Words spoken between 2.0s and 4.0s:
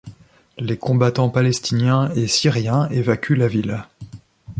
et syriens évacuent la ville.